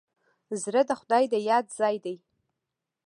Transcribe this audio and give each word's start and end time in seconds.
زړه 0.63 0.81
د 0.89 0.91
خدای 0.99 1.23
د 1.33 1.35
یاد 1.49 1.65
ځای 1.79 1.95
دی. 2.05 2.15